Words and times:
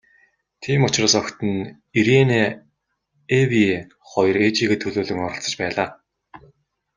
Тийм 0.61 0.81
учраас 0.87 1.13
охид 1.19 1.39
нь, 1.51 1.69
Ирене 1.99 2.43
Эве 3.39 3.69
хоёр 4.09 4.35
ээжийгээ 4.47 4.79
төлөөлөн 4.81 5.23
оролцож 5.25 5.53
байлаа. 5.61 5.89